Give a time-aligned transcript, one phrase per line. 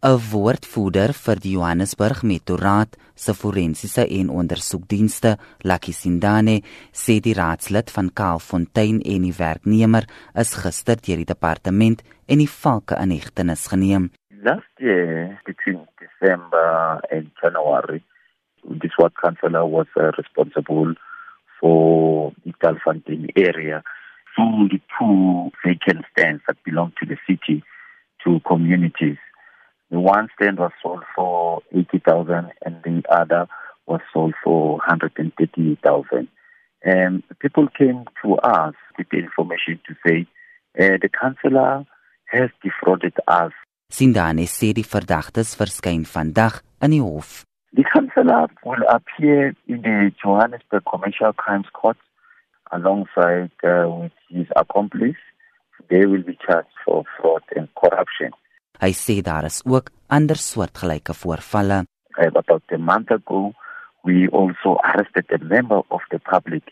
[0.00, 6.60] 'n Woordvoerder vir die Johannesburg Metroraad se forensiese en ondersoekdienste, Lucky Sindane,
[6.92, 10.06] sê die raadslid van Kaalfontein en die werknemer
[10.38, 14.10] is gister deur die departement en die valke in hegtenis geneem.
[14.46, 18.00] Last year between December and January
[18.80, 20.94] this ward councillor was uh, responsible
[21.58, 23.82] for the Kaalfontein area
[24.36, 27.64] sold two vacant stands that belong to the city
[28.22, 29.18] to communities.
[29.90, 33.48] The one stand was sold for 80,000 and the other
[33.86, 36.28] was sold for 130,000.
[36.84, 40.26] And people came to us with the information to say
[40.78, 41.86] uh, the councillor
[42.26, 43.52] has defrauded us.
[43.90, 47.46] Sindane sê die verdagtes verskyn vandag in die hof.
[47.72, 51.96] The councillor will appear in the Johannesburg Commercial Crimes Court
[52.70, 55.16] alongside uh, with his accomplice.
[55.88, 58.32] They will be charged for fraud and corruption.
[58.78, 61.84] Hy sê daar is ook ander soortgelyke voorvalle.
[62.18, 63.52] About a month ago,
[64.04, 66.62] we also arrested a member of the public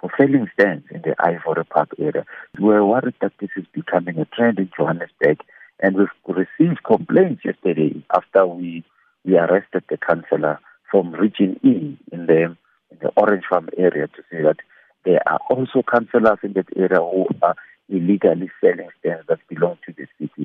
[0.00, 2.24] for selling stands in the Ivory Park area.
[2.56, 5.40] We were worried that this is becoming a trend in Johannesburg,
[5.80, 8.84] and we've received complaints yesterday after we
[9.24, 12.56] we arrested the councillor from E in the
[12.90, 14.58] in the Orange Farm area to say that
[15.04, 17.56] there are also councillors in that area who are
[17.88, 20.37] illegally selling stands that belong to the city.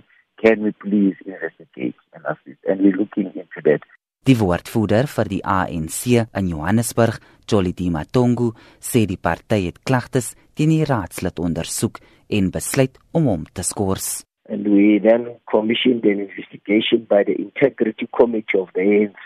[0.43, 2.59] Can we please investigate and assist?
[2.67, 3.81] And we're looking into that.
[4.27, 6.01] Die woordvoerder vir die ANC
[6.39, 7.15] in Johannesburg,
[7.47, 13.45] Jolity Matongu, sê die party het klagtes teen die raadslid ondersoek en besluit om hom
[13.55, 14.25] te skors.
[14.51, 19.23] And we then commissioned an investigation by the Integrity Committee of the ANC.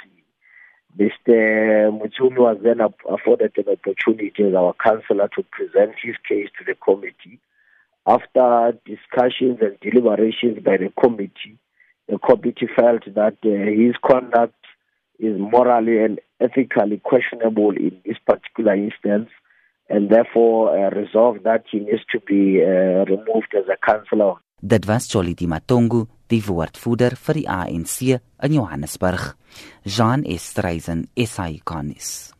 [0.98, 1.38] Mr.
[1.98, 6.78] Mutsumi was then afforded an opportunity as our councillor to present his case to the
[6.78, 7.38] committee.
[8.08, 11.60] After discussions and deliberations by the committee,
[12.08, 14.56] the committee felt that uh, his conduct
[15.20, 19.30] is morally and ethically questionable in this particular instance
[19.90, 24.36] and therefore uh, resolved that he needs to be uh, removed as a councillor.
[24.60, 29.36] Dit was Jolidee Matongo, die woordvoerder vir die ANC in Johannesburg.
[29.86, 32.37] Jean Esterhuizen, SAICONIS.